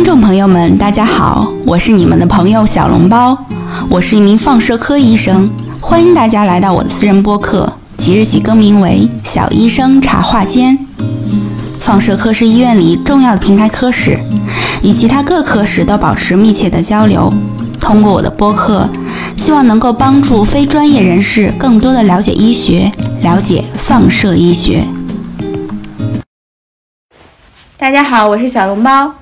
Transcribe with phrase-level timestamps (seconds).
[0.00, 3.36] 听众朋友们，大家好，我是你们的朋友小笼包，
[3.90, 10.78] 我是一名放射科医生，欢迎大家来到我的私人播客，即日起更名为小医生茶话间。
[11.80, 14.18] 放射科是医院里重要的平台科室，
[14.82, 17.30] 与其他各科室都保持密切的交流。
[17.78, 18.88] 通过我的播客，
[19.36, 22.90] 希望能够帮助非专业人士更多的了解医学，
[23.20, 24.86] 了解放射医学。
[27.76, 29.12] 大家好，我是小笼包。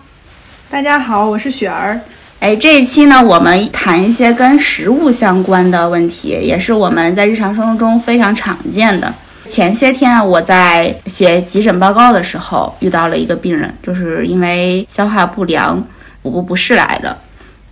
[0.71, 1.99] 大家好，我是雪儿。
[2.40, 9.12] 哎，这一期呢，我们谈一些跟食物相关的问题，也是我们在日常生活中非常常见的。
[9.46, 15.82] 前些天啊，我在写急诊报告的时候，遇到了一个病人，就是因为消化不良、
[16.23, 17.17] 腹部不适来的。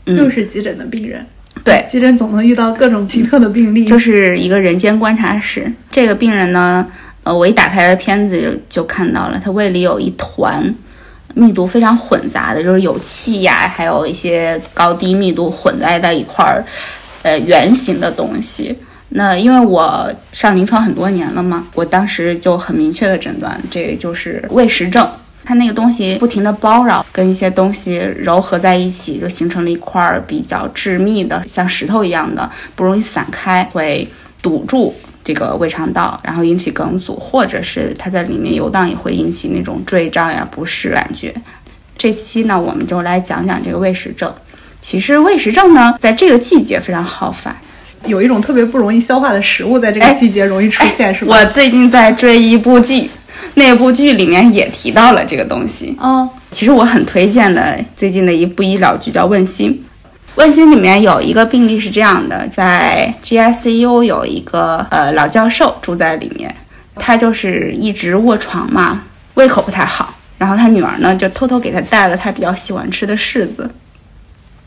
[0.07, 1.25] 又是急诊的病人。
[1.63, 3.85] 对，急诊总能遇到各种奇特的病例。
[3.85, 5.71] 就是一个人间观察室。
[5.91, 6.87] 这个病人呢，
[7.25, 10.75] 呃，我一打开的片子就就看到了，他胃里有一团。
[11.37, 16.65] 密度非常混杂的，就是有气呀，还有一些高低密度混在在一块儿，
[17.23, 18.75] 呃，圆形的东西。
[19.11, 25.07] 那因为我上临床很多年了嘛，我当时就很明确的诊断，这就是胃食症。
[25.45, 34.09] 它那个东西不停的包绕，跟一些东西糅合在一起，就形成了一块比较致密的，像石头一样的，不容易散开，会
[34.41, 34.95] 堵住。
[35.27, 41.35] 这个胃肠道，然后引起梗阻，或者是它在里面游荡，也会引起那种坠胀呀、不适感觉。
[41.99, 44.33] 这期呢，我们就来讲讲这个胃食症。
[44.81, 47.57] 其实胃食症呢，在这个季节非常好发，
[48.07, 51.35] 有一种特别不容易消化的食物，在这个季节容易出现，是吧？
[51.35, 53.11] 我最近在追一部剧，
[53.55, 55.97] 那部剧里面也提到了这个东西。
[56.01, 59.73] 嗯，其实我很推荐的最近的一部医疗剧叫《问心》。
[60.37, 66.55] 问心里面有一个病例是这样的，在 GICU 有一个呃老教授住在里面，
[66.95, 69.03] 他就是一直卧床嘛，
[69.35, 70.15] 胃口不太好。
[70.37, 73.71] 然后他女儿呢就偷偷给他带了他比较喜欢吃的柿子，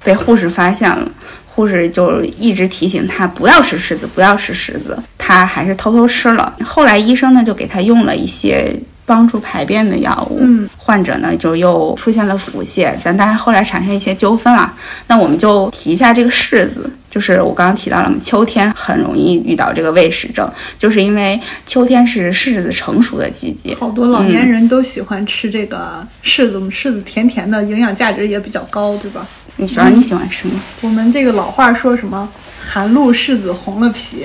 [0.03, 1.07] 被护士发现了，
[1.45, 6.51] 护士就一直提醒他不要吃柿子，不要吃柿子，他还是偷偷吃了。
[6.65, 8.75] 后来医生呢就给他用了一些。
[9.09, 14.71] 帮助排便的药物，嗯，患者呢就又出现了腹泻，但当然后来产生一些纠纷了。
[15.07, 29.25] 那我们就提一下这个柿子，就是我刚刚提到了，秋天很容易遇到这个胃食症，就是因为秋天是柿子成熟的季节，好多老年人都喜欢吃这个柿子，我们柿子甜甜的，营养价值也比较高，对吧？
[29.55, 30.53] 你说你喜欢吃吗？
[30.81, 32.29] 我们这个老话说什么
[32.63, 34.23] “寒露柿子红了皮”，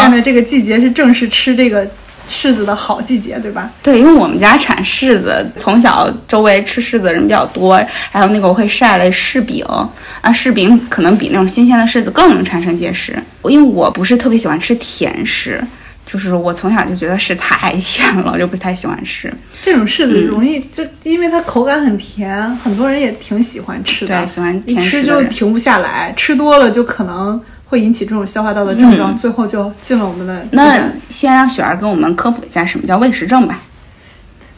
[0.00, 1.88] 现在这个季节是正是吃这个。
[2.30, 3.68] 柿子的好季节，对吧？
[3.82, 13.20] 对，因为我们家产柿子，从小周围吃柿子的人比较多，还有那个我会晒了柿饼啊，柿饼可能比那种新鲜的柿子更能产生结石。
[13.44, 15.60] 因为我不是特别喜欢吃甜食，
[16.06, 19.32] 就是我从小就觉得柿太甜了，就不太喜欢吃。
[19.60, 27.40] 这种柿子容易就因为它口感很甜，很多人也挺喜欢吃的，对，喜欢一吃就停不下来，吃多了就可能。
[27.70, 30.44] 会引起这种消化道的症状，最后就进了我们的。
[30.50, 33.60] 那先让雪儿跟我们科普一下什么叫胃食症吧。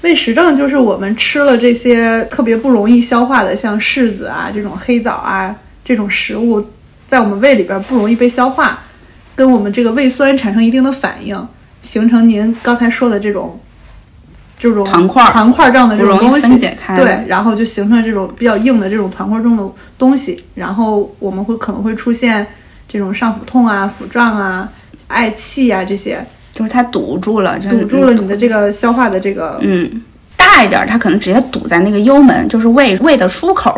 [0.01, 6.67] 胃食症就是我们吃了这些特别不容易消化的，像柿子啊、这种黑枣啊这种食物，
[7.07, 8.79] 在我们胃里边不容易被消化，
[9.37, 11.47] 跟我们这个胃酸产生一定的反应，
[11.83, 13.61] 形成您刚才说的这种
[14.59, 16.57] 这种团块团块状的这种东西。
[16.97, 19.63] 对，然后就形成这种比较硬的这种团块状的
[19.99, 22.47] 东西，然后我们会可能会出现。
[22.93, 24.69] 这种上腹痛啊、腹胀啊、
[25.09, 26.23] 嗳气啊，这些
[26.53, 29.59] 就是它堵住了，堵住了你的这个消化的这个。
[29.63, 30.03] 嗯，
[30.37, 33.73] 大一点它可能直接堵在那个幽门，就是胃胃的出口；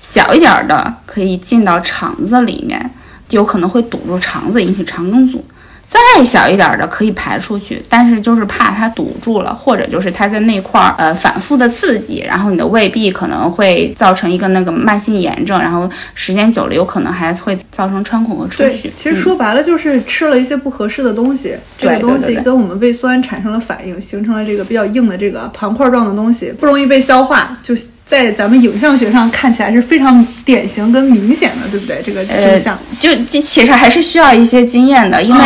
[0.00, 2.90] 小一点的可以进到肠子里面，
[3.30, 5.44] 有可能会堵住肠子，引起肠梗阻。
[5.88, 18.92] 再小一点的可以排出去，但是就是怕它堵住了，或者就是它在那块儿呃反复的刺激，然后你的胃壁可能会造成一个那个慢性炎症，然后时间久了有可能还会造成穿孔和出血。
[18.96, 27.74] 其实说白了就是吃了一些不合适的东西，这个东西跟我们胃酸产生了反应，形成了这个比较硬的这个团块状的东西，不容易被消化，就。
[28.08, 32.00] 在咱们影像学上看起来是非常典型跟明显的，对不对？
[32.02, 35.40] 这个镜像就其实还是需要一些经验的，因为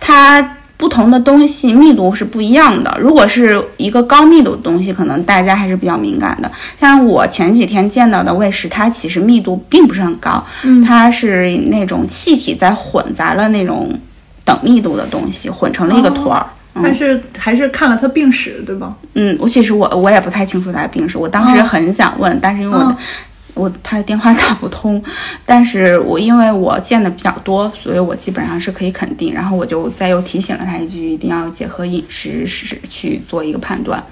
[0.00, 2.98] 它不同的东西密度是不一样的。
[3.00, 6.50] 如果是一个高密度的东西，可能大家还是比较敏感的。
[6.80, 10.44] 像我前几天见到的胃食，它其实密度并不是很高，
[10.84, 13.88] 它是那种气体在混杂了那种
[14.44, 16.46] 等密度的东西，混成了一个团儿。
[16.74, 18.94] 但是还是看了他病史，对吧？
[19.14, 22.96] 嗯，我其实我我也不太清楚他的病史，我当时很想问，但是因为我的
[23.54, 25.02] 我他的电话打不通，
[25.44, 29.34] 但是我因为我见的比较多，所以我基本上是可以肯定。
[29.34, 34.02] 然后我就再又提醒了他一句，一定要结合饮食是去做一个判断。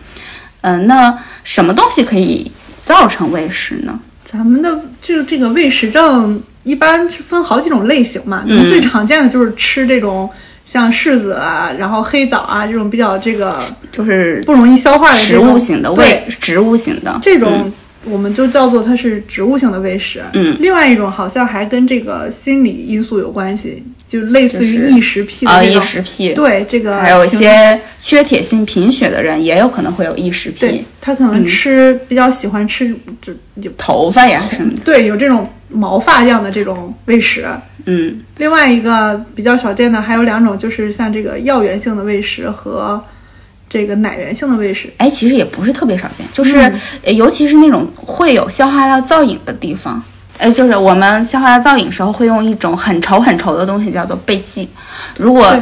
[0.63, 2.51] 嗯，那什么东西可以
[2.85, 3.99] 造成胃食呢？
[4.25, 10.29] 咱们的就这个胃食症一般是分好几种类型嘛，嗯最常见的就是吃这种
[10.69, 13.59] 像柿子啊，然后黑枣啊这种比较这个
[13.91, 17.73] 就是不容易消化的这植物型的对胃，植物型的这种
[18.05, 20.23] 我们就叫做它是植物性的胃食。
[20.35, 25.81] 嗯，另外一种好像还跟这个心理因素有关系，就类似于异食癖的啊异。
[25.81, 37.47] 食癖，对这个还有一些缺铁性贫血的人也有可能会有异食癖，他可能吃、比较喜欢吃就就头发呀什么的，对有这种毛发样的这种喂食。
[37.85, 38.21] 嗯。
[38.37, 43.03] 另外一个比较少见的还有两种，就是像这个药源性的喂食和
[43.69, 44.89] 这个奶源性的喂食。
[44.97, 46.73] 哎，其实也不是特别少见，就是、
[47.15, 50.03] 尤其是那种会有消化道造影的地方，
[50.39, 54.69] 哎，就是我们消化道造影时候会用一种很稠很稠的东西叫做钡剂，
[55.17, 55.55] 如果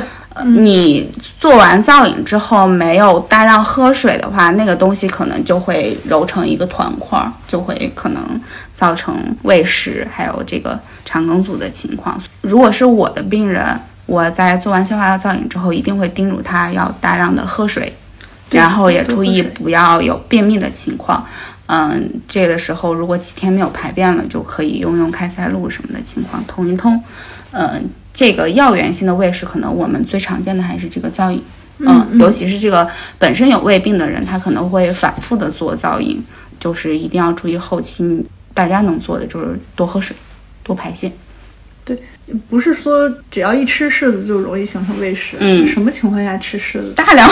[0.44, 1.11] 你
[1.41, 8.23] 做完造影之后没有大量喝水的话，那个东西可能就会揉成一个团块儿，就会可能
[8.76, 12.20] 造成胃食还有这个肠梗阻的情况。
[12.43, 13.64] 如果是我的病人，
[14.05, 17.90] 我在做完消化道造影之后，一定会叮嘱他要大量的喝水，
[18.50, 21.26] 然后也注意不要有便秘的情况。
[21.69, 27.02] 嗯，这个时候如果几天没有排便了，就可以用用开塞露什么的情况通一通。
[27.52, 31.43] 嗯，这个药源性的胃食，可能我们最常见的还是这个造影。
[31.79, 32.88] 嗯嗯尤其是这个
[33.19, 36.25] 本身有胃病的人，他可能会反复的做造影，
[36.61, 38.25] 就是一定要注意后期
[38.56, 40.17] 大家能做的就是多喝水，
[40.64, 41.12] 多排泄。
[41.85, 41.97] 对
[42.49, 46.93] 不是说只要一吃柿子就容易形成胃食，嗯是什么情况下吃柿子？
[46.97, 47.31] 大量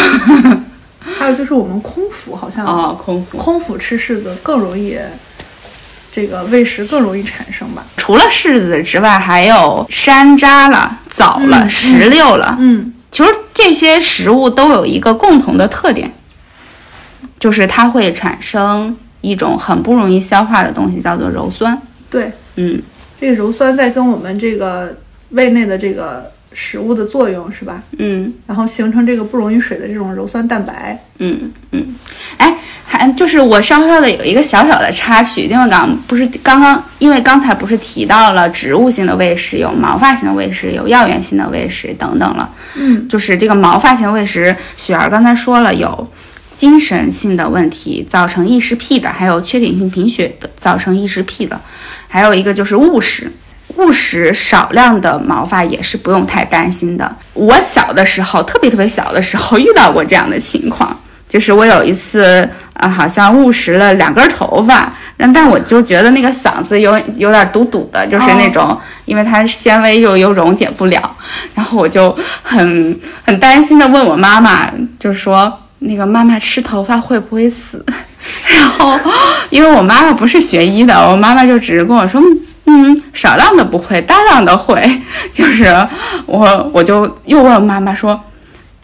[1.01, 3.37] 还有就是我们空腹好像哦，空腹。
[3.37, 4.97] 空腹吃柿子更容易，
[6.13, 7.85] 这个胃食更容易产生吧？
[7.97, 12.57] 除了柿子之外，还有山楂了、枣了、嗯石榴了。
[12.61, 16.15] 嗯，其实这些食物都有一个共同的特点，
[17.41, 21.81] 就是它会产生一种很不容易消化的东西，叫做鞣酸。
[22.11, 22.81] 对，嗯，
[23.19, 24.95] 这个鞣酸在跟我们这个
[25.31, 27.83] 胃内的这个食物的作用是吧？
[27.99, 31.03] 嗯然后形成这个不溶于水的这种鞣酸蛋白。
[31.19, 31.95] 嗯嗯，
[32.37, 32.55] 哎，
[32.85, 42.49] 还就是我稍稍的有一个小小的插曲，因为刚不是刚刚，因为刚才不是提到了植物性的胃食，有毛发性的胃食，有药源性的胃食等等了。
[42.77, 46.09] 嗯，就是这个毛发性胃食，雪儿刚才说了有。
[46.65, 51.61] 精神性的问题造成异食癖的，还有缺铁性贫血的造成异食癖的，
[52.09, 53.31] 还有一个就是误食。
[53.77, 57.17] 误食少量的毛发也是不用太担心的。
[57.35, 71.15] 我小的时候，特别特别小的时候遇到过这样的情况，就是我有一次啊、好像误食了两根头发，但但我就觉得那个嗓子有有点堵堵的，就是那种，因为它纤维又又溶解不了，
[71.55, 77.85] 然后我就很很担心的问我妈妈，就是说那个妈妈吃头发会不会死？
[78.55, 78.99] 然后
[79.51, 82.21] 因为我妈妈不是学医的，我妈妈就只是跟我说。
[82.67, 84.83] 嗯，少量的不会，大量的会。
[85.31, 85.67] 就是
[86.25, 88.19] 我，我就又问妈妈说，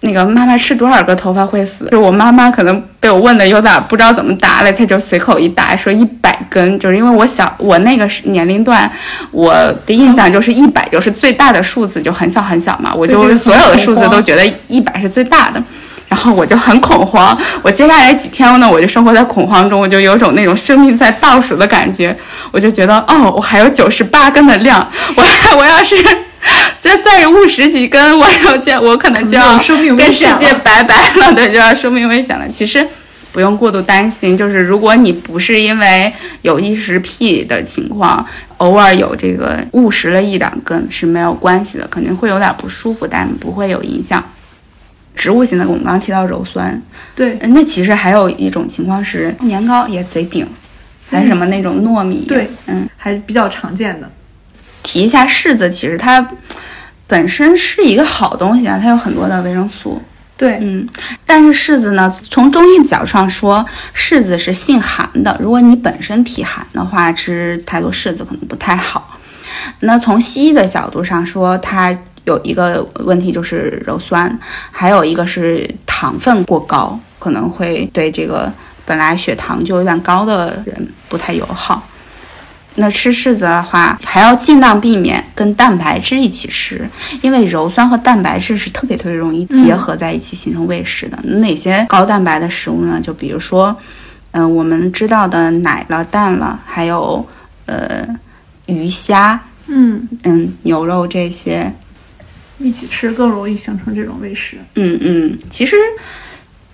[0.00, 1.88] 那个妈妈吃多少个头发会死？
[1.90, 6.78] 就我妈妈可能被我问的有点不知道怎么答了，她就随口一答说一百根。
[6.78, 8.88] 就是因为我小，我那个年龄段，
[9.30, 9.54] 我
[9.86, 15.62] 的印象就是一百就是最大的数字，就很小很小嘛，我就所有的数字都觉得一百是最大的。
[16.10, 22.14] 然后我就很恐慌，我接下来几天呢，我就生活在恐慌中，我就有种那种生命在倒数的感觉，
[22.50, 25.22] 我就觉得哦，我还有九十八根的量，我
[25.56, 25.96] 我要是
[26.80, 29.56] 就再误食几根，我要见我可能就要
[29.96, 32.48] 跟世界拜拜了，对，就要生命危险了。
[32.48, 32.84] 其实
[33.30, 44.20] 不用过度担心，就是如果你不是因为有异食癖的情况，偶尔有这个误食了一两根是没有关系的，肯定会有点不舒服，但不会有影响。
[45.14, 46.80] 植物型的，我们刚刚提到鞣酸，
[47.14, 50.48] 对嗯那其实还有一种情况是年糕也贼顶，
[51.10, 54.10] 还是什么那种糯米，对，嗯，还是比较常见的。
[54.82, 56.26] 提一下柿子，其实它
[57.06, 60.00] 本身是一个好东西啊，它有很多的维生素，
[60.38, 60.88] 对，嗯，
[61.26, 65.36] 但是柿子呢，从中医角度上说，柿子是性寒的。
[65.38, 69.18] 如果你本身体寒的话，吃太多柿子可能不太好。
[69.80, 74.38] 那从西医的角度上说，它有一个问题就是鞣酸，
[74.70, 78.52] 还有一个是糖分过高，可能会对这个
[78.84, 81.86] 本来血糖就有点高的人不太友好。
[82.76, 86.88] 那吃柿子的话，还要尽量避免跟蛋白质一起吃，
[87.20, 91.18] 因为鞣酸和蛋白质是特别特别容易结合在一起形成胃食的。
[91.24, 93.00] 哪些高蛋白的食物呢？
[93.02, 93.76] 就比如说，
[94.30, 97.26] 嗯、我们知道的奶了、蛋了，还有
[97.66, 98.06] 呃
[98.66, 101.74] 鱼虾，嗯，嗯，牛肉这些，
[102.60, 104.56] 一起吃更容易形成这种胃食。
[104.74, 105.76] 嗯嗯，其实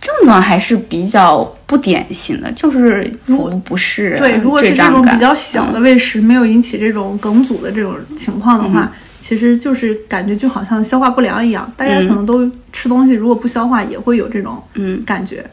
[0.01, 11.73] 症状还是比较不典型的，就是腹部不适、啊、对，如果是这种比较小的喂食，没有引起这种梗阻的这种情况的嗯话，其实就是感觉就好像消化不良一样。
[11.77, 15.45] 大家可能都吃东西，如果不消化，也会有这种嗯感觉。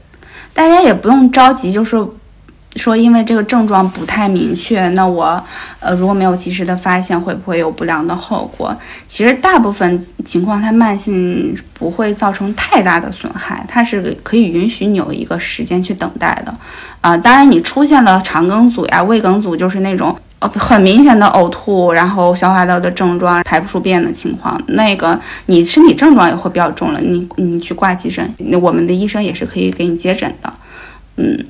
[0.54, 1.96] 大家也不用着急，就是
[2.76, 5.44] 说因为这个症状不太明确，那我
[5.80, 8.76] 呃如果没有及时的发现，会不会有不良的后果？
[9.08, 16.56] 其实大部分情况它慢性不会造成太大的损害，它是可以允许你有一个时间去等待的。
[17.02, 20.16] 啊、当然你出现了肠梗阻呀、胃梗阻，就是那种。
[20.40, 27.00] 呃，很明显的呕吐，然后消化道的症状、排不出便的情况，那个你身体症状也会比较重了。
[27.00, 30.54] 你你去挂急诊，那我们的医生也是可以给你接诊的。
[31.16, 31.46] 嗯，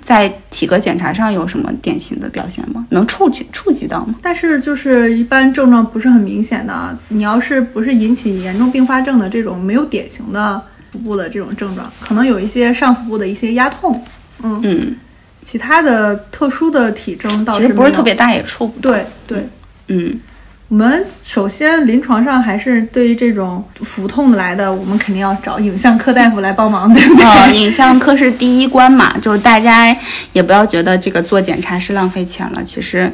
[0.00, 2.86] 在体格检查上有什么典型的表现吗？
[2.90, 4.14] 能触及触及到吗？
[4.22, 14.04] 但是就是一般症状不是很明显的，你要是不是引起严重并发症的这种没有典型的腹部的这种症状，可能有一些上腹部的一些压痛，
[14.42, 14.96] 嗯，嗯，
[15.44, 18.90] 其他的特殊的体征倒其实不是特别大，也触不到。
[18.90, 19.48] 对对。
[19.88, 20.18] 嗯，
[20.72, 27.26] 我们首先临床上还是对于这种腹痛来的，我们肯定要找影像科大夫来帮忙，对不对？
[27.26, 29.94] 呃，影像科是第一关嘛，就是大家
[30.32, 33.12] 也不要觉得这个做检查是浪费钱了，其实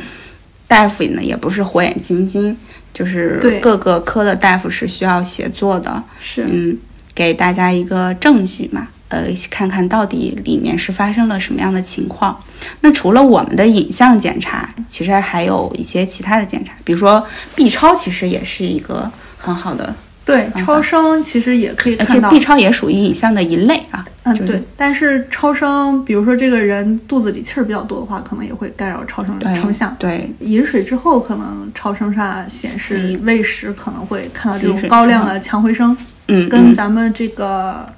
[0.69, 2.57] 大夫呢也不是火眼金睛，
[2.95, 3.59] 就是对。
[3.59, 6.79] 各个科的大夫是需要协作的，是，嗯，
[7.13, 12.39] 给大家一个证据嘛，呃，看看到底里面是发生了什么样的情况。
[12.81, 17.25] 那除了我们的影像检查，其实还有一些其他的检查，比如说
[17.55, 22.39] B 超，其实也是一个很好的，对，超声其实也可以而且看到 B。
[22.41, 24.05] 超也属于影像的一类啊。
[24.25, 29.97] 嗯，就是对，但是超声，比如说这个人肚子里气儿比较多的话，可能也会干扰超声对成像。
[29.99, 35.97] 对，饮水之后，可能超声上显示嗯喂食可能会看到这种高亮的强回声，
[36.27, 37.89] 嗯，跟嗯咱们这个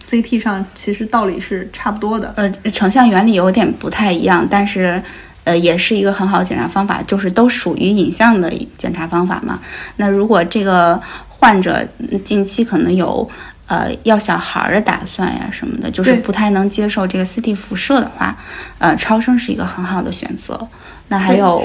[0.00, 2.32] CT 上其实道理是差不多的。
[2.36, 5.02] 呃成像原理有点不太一样，但是。
[5.44, 9.58] 呃，也是一个很好的检查方法，就是都属于影像的检查方法嘛。
[9.96, 13.26] 那如果这个患者嗯近期可能有
[13.66, 18.36] 呃要小孩儿的打算呀什么的，就是不太能接受这个 CT 辐射的话，
[18.76, 20.68] 呃，超声是一个很好的选择。
[21.08, 21.64] 那还有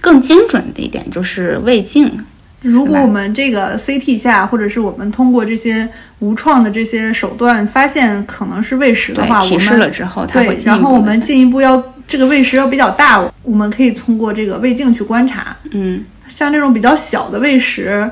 [0.00, 2.26] 更精准的一点就是胃镜，
[2.62, 15.56] 如果我们这个 CT 下，或者是我们通过这些无创的这些手段发现可能是喂食的话，提示我们了之后，它会对，然后我们进一步要这个喂食要比较大，我们可以通过这个胃镜去观察。
[15.72, 18.10] 嗯像这种比较小的喂食，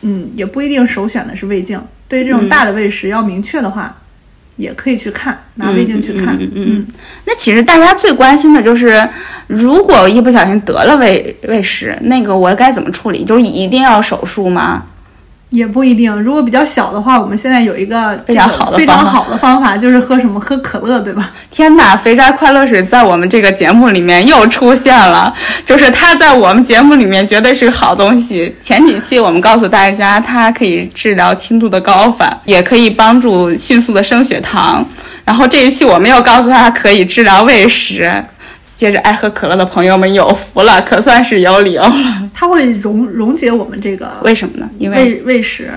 [0.00, 1.80] 嗯，也不一定首选的是胃镜。
[2.08, 4.01] 对于这种大的胃食要明确的话，
[4.62, 6.36] 也可以去看，拿胃镜去看。
[6.38, 6.86] 嗯嗯嗯
[7.26, 9.08] 那其实大家最关心的就是，
[9.48, 13.24] 如果一不小心得了胃胃食，那个我该怎么处理？
[13.24, 14.86] 就是一定要手术吗？
[15.52, 16.10] 也不一定。
[16.20, 20.40] 如果比较小的话，我们现在有一个非常好的方法非常好的方法，就是喝什么？
[20.40, 21.30] 喝可乐，对吧？
[21.52, 25.32] 天哪，肥宅快乐水在我们这个节目里面又出现了，
[25.64, 28.56] 就是它在我们节目里面绝对是个好东西。
[28.60, 34.84] 前几期我们告诉大家，它可以治疗轻度的高反，也可以帮助迅速的升血糖。
[35.24, 38.12] 然后这一期我们又告诉他可以治疗胃食。
[38.82, 42.28] 接着爱喝可乐的朋友们有福了，可算是有理由了。
[42.34, 44.68] 它会溶溶解我们这个为什么呢？
[44.76, 45.70] 因为胃胃食，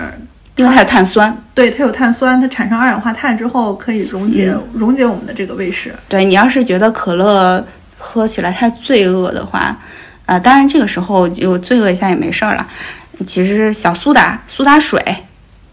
[0.56, 1.40] 因为它有碳酸。
[1.54, 5.94] 对它有碳酸，它产生二氧化碳之后可以溶解、溶解我们的这个胃食。
[6.08, 7.64] 对你要是觉得可乐
[7.96, 9.78] 喝起来太罪恶的话，
[10.24, 12.66] 呃，当然这个时候就罪恶一下也没事儿了。
[13.24, 15.00] 其实小苏打苏打水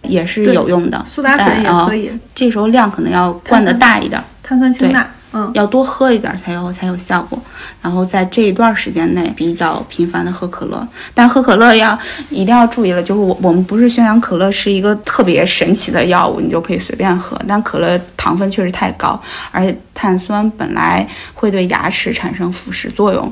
[0.04, 7.40] 也是有用的，苏打水也可以，呃这时候量可能要灌的大一点儿，碳酸氢钠，嗯，要多喝一点才有才有效果。
[7.82, 11.98] 然后在这一段时间内比较频繁的喝可乐，但喝可乐要
[12.30, 19.20] 一定要注意了，就是我我们不是宣扬可乐是一个特别神奇的药物，你就可以随便喝，但可乐糖分确实太高，
[19.52, 23.32] 而且碳酸本来会对牙齿产生腐蚀作用。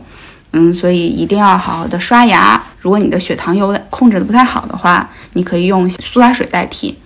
[0.53, 2.62] 嗯，所以一定要好好的刷牙。
[2.79, 6.98] 如果你的血糖有控制的不太好的话，你可以用苏打水代替。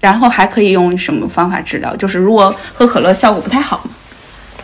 [0.00, 1.96] 然后还可以用什么方法治疗？
[1.96, 3.82] 就是如果喝可乐效果不太好，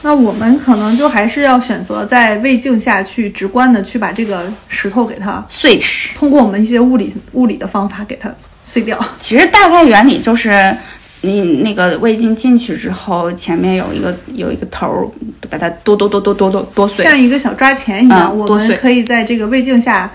[0.03, 6.17] 那我们可能就还是要选择在胃镜下去直观的去把这个石头给它，碎齿。
[6.17, 8.33] 通过我们一些物理物理的方法给它
[8.65, 8.99] 碎掉。
[9.19, 10.75] 其实大概原理就是，
[11.21, 15.09] 你那个胃镜进去之后，前面有一个有一个头儿，
[15.51, 17.05] 把它剁剁剁剁剁剁剁碎。
[17.05, 20.11] 像一个小抓钳一样，我们可以在这个胃镜下，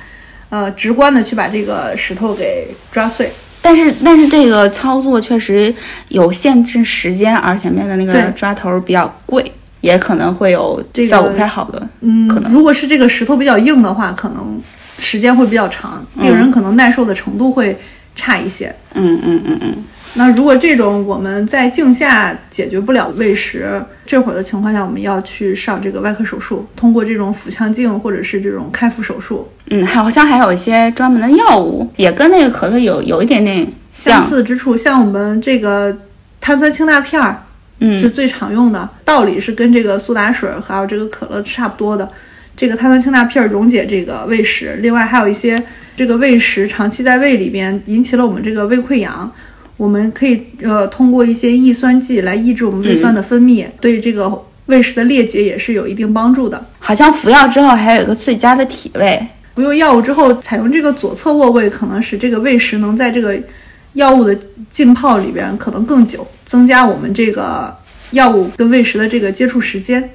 [0.49, 3.31] 呃，直观的去把这个石头给抓碎。
[3.61, 5.73] 但是但是这个操作确实
[6.09, 9.51] 有限制时间，而前面的那个抓头儿比较贵，
[9.85, 11.87] 也可能会有这个效果不太好的。
[12.01, 14.59] 嗯可能，如果是这个石头比较硬的话，可能
[14.97, 17.77] 时间会比较长，病人可能耐受的程度会
[18.15, 18.73] 差一些。
[18.95, 19.75] 嗯嗯嗯嗯。
[20.17, 29.47] 那如果这种我们在镜下解决不了胃食，这会儿的情况下，我们要去上这个外科手术，通过这种腹腔镜或者是这种开腹手术。
[29.69, 35.95] 嗯，好像还有一些专门的药物，也跟那个可乐有有一点点相似之处，像我们这个
[36.39, 37.43] 碳酸氢钠片儿，
[37.79, 42.07] 嗯是最常用的，道理是跟这个苏打水还有这个可乐差不多的。
[42.55, 45.61] 这个碳酸氢钠片儿溶解这个胃食，另外还有一些
[45.95, 49.29] 这个胃食长期在胃里边引起了我们这个胃溃疡，
[49.75, 56.65] 我们可以呃通过一些抑酸剂来抑制我们胃酸的分泌，对这个胃食的裂解也是有一定帮助的。
[56.79, 59.21] 好像服药之后还有一个最佳的体位。
[59.53, 63.37] 服用药物之后，采用这个左侧卧位，可能使这个胃食能在这个
[63.93, 64.37] 药物的
[64.71, 67.75] 浸泡里边可能更久，增加我们这个
[68.11, 70.09] 药物跟胃食的这个接触时间。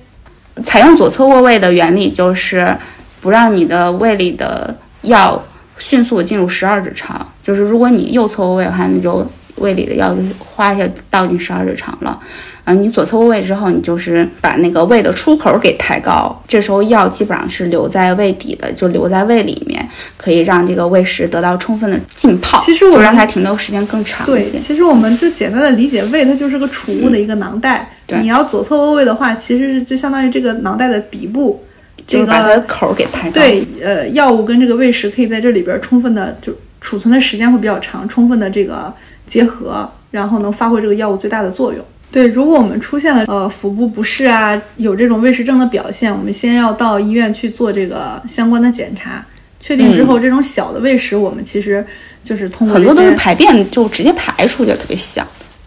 [0.65, 2.77] 采用左侧卧位的原理就是
[3.21, 5.43] 不让你的胃里的药
[5.79, 12.19] 迅速进入十二指肠，就是如果你右侧卧位的话，那就胃里的药就哗一下倒进十二指肠了。
[12.65, 19.89] 嗯，你左侧卧位之后，你就是把那个胃的出口给抬高，这时候药基本上是留在胃底的，就留在胃里面，
[20.21, 24.59] 可以让这个胃食得到充分的浸泡，其实我就让它停留时间更长一些对，些。
[24.59, 27.91] 其实我们就简单的理解胃，它就是个储物的一个囊袋。
[28.07, 31.65] 对你要左侧卧位的话，其实是就相当于这个囊袋的底部，
[32.07, 33.41] 这就是把它的个口儿给抬高。
[33.41, 38.93] 对，呃，药物跟这个胃食可以在这里边充分的就储存的时间会比较长，充分的这个
[39.27, 41.83] 结合，然后能发挥这个药物最大的作用。
[42.13, 49.25] 对，如果我们出现了呃腹部不适啊，有这种胃食症的表现，我们先要到医院去做这个相关的检查，
[49.61, 51.85] 确定之后，这种小的胃食我们其实
[52.25, 55.25] 就是通过很多都是排便就直接排出去，特别小。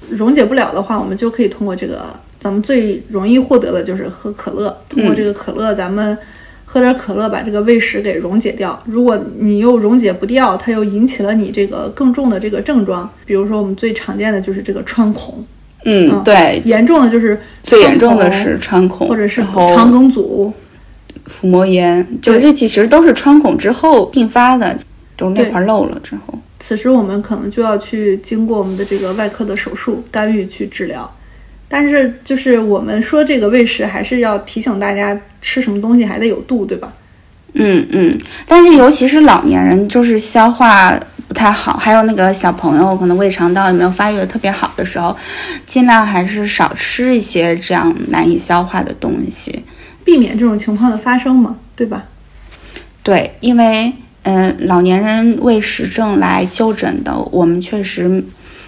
[0.09, 2.07] 溶解不了的话，我们就可以通过这个，
[2.39, 4.75] 咱们最容易获得的就是喝可乐。
[4.89, 6.17] 通过这个可乐，咱们
[6.65, 8.77] 喝点可乐，把这个胃食给溶解掉。
[8.85, 15.43] 如果你又溶解不掉，它又引起了你这个更重的这个症状，比如说我们最常见的就是这个穿孔，
[15.85, 20.51] 嗯，对，严重的就是最严重的是穿孔，或者是肠梗阻。
[21.25, 24.77] 腹膜炎，就对这其实都是穿孔之后并发的，
[25.17, 26.37] 就是那对块漏了之后。
[26.59, 31.11] 此时我们可能就要去经过我们的这个外科的手术干预去治疗。
[31.67, 36.93] 但是就是我们说这个喂食，还是要提醒大家吃什么东西还得有度，对吧？
[37.53, 38.15] 嗯嗯，
[38.47, 40.95] 但是尤其是老年人，就是消化
[41.27, 45.15] 不太好，还有那个小朋友可能胃肠道也没有发育的特别好的时候，
[45.65, 49.63] 尽量还是少吃一些这样难以消化的东西。
[50.03, 52.05] 避免这种情况的发生嘛，对吧？
[53.01, 58.23] 对，因为嗯、呃老年人胃食症来就诊的，我们确实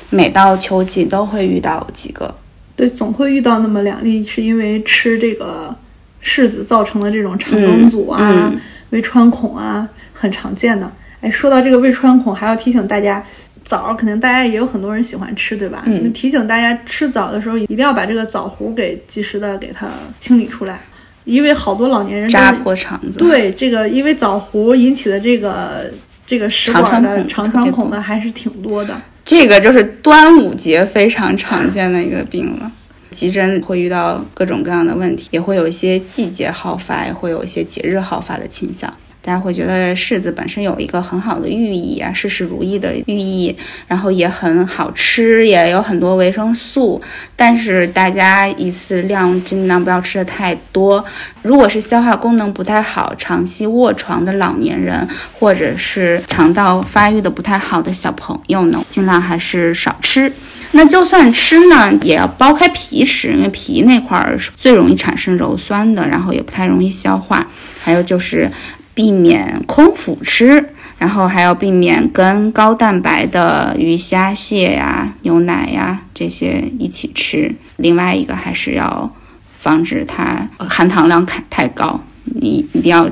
[0.09, 2.35] 每到秋季都会遇到几个。
[2.75, 5.73] 对，总会遇到那么两例，是因为吃这个
[6.21, 10.91] 柿子造成的这种肠梗阻啊、嗯嗯胃穿孔啊，很常见的。
[11.21, 13.23] 哎，说到这个胃穿孔，还要提醒大家，
[13.63, 15.83] 枣儿肯定大家也有很多人喜欢吃，对吧？
[15.85, 19.87] 嗯那提醒大家吃枣的时候，一定要把这个枣核给及时的给它
[20.19, 20.81] 清理出来，
[21.25, 25.91] 因为好多老年人扎破肠子，对这个，因为枣核引起的这个
[26.25, 28.99] 这个食管的肠穿孔的还是挺多的。
[29.25, 32.71] 这个就是端午节非常常见的一个病了。
[33.11, 38.93] 急诊会遇到各种各样的问题，也会有一些季节好发，也会有一些节日好发的倾向。
[39.25, 43.55] 大家会觉得柿子本身有一个很好的寓意啊，事事如意的寓意，
[43.87, 47.01] 然后也很好吃，也有很多维生素。
[47.35, 51.03] 但是大家一次量尽量不要吃的太多。
[51.41, 60.31] 如果是消化功能不太好、长期卧床的老年人，或者是肠道发育的不太好的小朋友呢，尽量还是少吃。
[60.73, 67.47] 那就算吃呢，也要剥开皮吃，因为皮那块儿是最容易产生鞣酸的，然后也不太容易消化。
[67.81, 68.51] 还有就是
[68.95, 77.53] 避免空腹吃，然后还要避免跟高蛋白的鱼虾蟹呀、牛奶呀这些一起吃。
[77.75, 79.13] 另外一个还是要
[79.53, 83.07] 防止它含糖量太太高，你一定要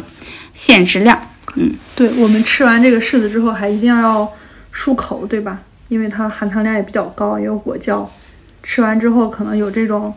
[0.53, 1.21] 限制量。
[1.55, 4.27] 嗯对我们吃完这个柿子之后，还一定要
[4.73, 5.59] 漱口，对吧？
[5.89, 8.09] 因为它含糖量也比较高，也有果胶。
[8.63, 10.11] 吃完之后可能有这种，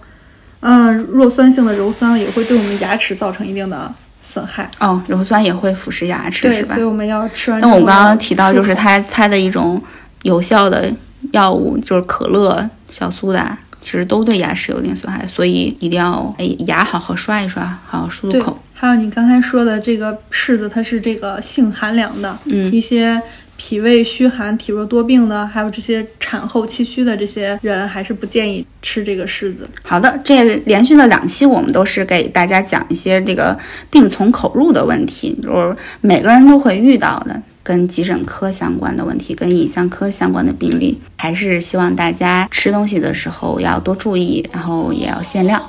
[0.60, 3.92] 嗯、弱酸性的鞣酸，也会对我们牙齿造成一定的
[4.28, 4.68] 损害。
[4.80, 6.84] 哦，硫酸也会腐蚀牙齿，是吧所以？
[6.84, 7.60] 我们要吃完。
[7.60, 9.80] 那我们刚刚提到，就是它它的一种
[10.22, 10.92] 有效的
[11.30, 23.22] 药物，就是可乐、小苏打，其实都对牙齿有点损害，所以一定要哎牙好好刷一刷，好好漱漱口。，还有你刚才说的这个柿子，它是这个性寒凉的，嗯一些
[23.56, 29.68] 脾胃虚寒体弱多病的还有这些产后气虚的这些人还是不建议吃这个柿子。
[29.82, 33.56] 好的这连续的两期我们都是给大家讲一些这个
[33.90, 45.60] 病从口入的问题就是每个人都会遇到的跟急诊科相关的问题跟影像科相关的病例还是希望大家吃东西的时候要多注意然后也要限量。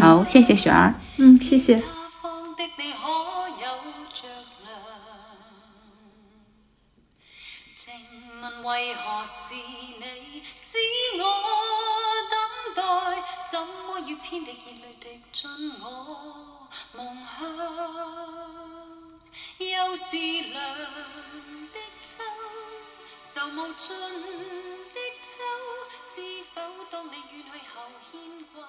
[0.00, 0.94] 好谢谢雪儿。
[1.18, 1.97] 嗯谢谢。
[14.38, 17.42] 千滴热泪滴进我梦乡，
[19.58, 20.62] 又是凉
[21.72, 22.22] 的秋，
[23.18, 23.98] 愁无尽
[24.94, 25.42] 的秋，
[26.14, 28.20] 知否当你远去后牵
[28.54, 28.62] 挂。